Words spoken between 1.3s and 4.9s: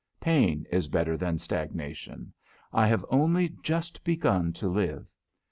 stagnation. I have only just begun to